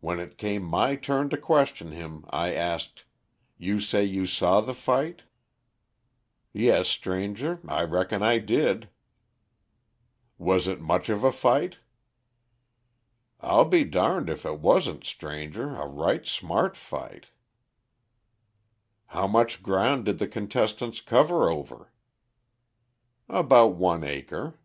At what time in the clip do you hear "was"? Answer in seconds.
10.36-10.68